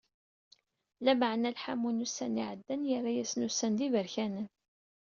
Lameεna 1.05 1.49
lḥamu 1.55 1.89
n 1.93 2.03
wussan 2.03 2.39
iεeddan, 2.43 2.87
yerra-asen 2.89 3.45
ussan 3.47 3.73
d 3.77 3.79
iberkanen. 3.87 4.47